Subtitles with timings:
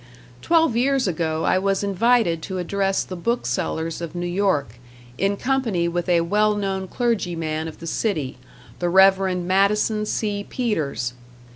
[0.41, 4.79] Twelve years ago I was invited to address the book sellers of New York,
[5.19, 8.39] in company with a well known clergyman of the city,
[8.79, 10.43] the Reverend Madison C.
[10.43, 11.13] Peters.